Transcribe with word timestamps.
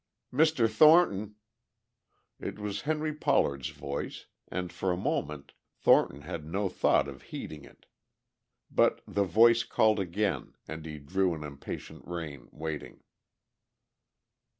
"Mr. 0.33 0.67
Thornton!" 0.67 1.35
It 2.39 2.57
was 2.57 2.81
Henry 2.89 3.13
Pollard's 3.13 3.69
voice, 3.69 4.25
and 4.47 4.73
for 4.73 4.91
a 4.91 4.97
moment 4.97 5.53
Thornton 5.75 6.21
had 6.21 6.43
no 6.43 6.69
thought 6.69 7.07
of 7.07 7.21
heeding 7.29 7.63
it. 7.65 7.85
But 8.71 9.03
the 9.07 9.25
voice 9.25 9.61
called 9.61 9.99
again, 9.99 10.55
and 10.67 10.87
he 10.87 10.97
drew 10.97 11.35
an 11.35 11.43
impatient 11.43 12.01
rein, 12.07 12.49
waiting. 12.51 13.03